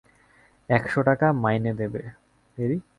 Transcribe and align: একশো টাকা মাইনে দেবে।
একশো 0.69 0.99
টাকা 1.01 1.27
মাইনে 1.33 1.71
দেবে। 1.73 2.01